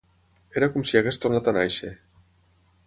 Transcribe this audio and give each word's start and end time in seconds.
Era 0.61 0.69
com 0.75 0.85
si 0.91 0.99
hagués 1.01 1.21
tornat 1.27 1.51
a 1.51 1.55
néixer. 1.59 1.95